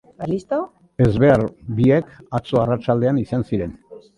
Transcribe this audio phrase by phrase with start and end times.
[1.05, 1.43] Ezbehar
[1.81, 2.09] biak
[2.41, 3.79] atzo arratsaldean izan ziren.